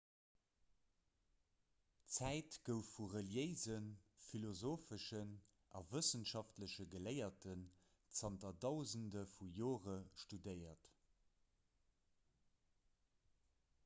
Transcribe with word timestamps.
d'zäit 2.13 2.55
gouf 2.69 2.87
vu 2.93 3.05
reliéisen 3.11 3.89
philosopheschen 4.29 5.35
a 5.81 5.83
wëssenschaftleche 5.91 6.87
geléierten 6.95 7.63
zanter 8.23 8.59
dausende 8.67 9.25
vu 9.37 9.51
jore 9.61 9.99
studéiert 10.25 10.93